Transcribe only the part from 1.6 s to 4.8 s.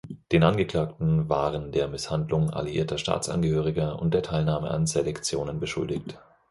der Misshandlung alliierter Staatsangehöriger und der Teilnahme